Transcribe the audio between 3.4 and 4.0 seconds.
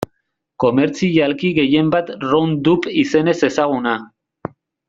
ezaguna.